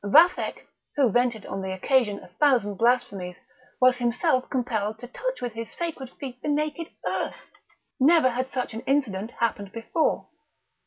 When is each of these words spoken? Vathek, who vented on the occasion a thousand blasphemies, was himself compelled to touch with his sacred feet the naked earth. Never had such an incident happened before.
Vathek, 0.03 0.65
who 0.95 1.11
vented 1.11 1.45
on 1.45 1.61
the 1.61 1.71
occasion 1.71 2.17
a 2.23 2.27
thousand 2.39 2.73
blasphemies, 2.73 3.39
was 3.79 3.97
himself 3.97 4.49
compelled 4.49 4.97
to 4.97 5.05
touch 5.07 5.43
with 5.43 5.53
his 5.53 5.71
sacred 5.71 6.09
feet 6.19 6.41
the 6.41 6.47
naked 6.47 6.87
earth. 7.05 7.51
Never 7.99 8.31
had 8.31 8.49
such 8.49 8.73
an 8.73 8.81
incident 8.87 9.29
happened 9.29 9.71
before. 9.71 10.25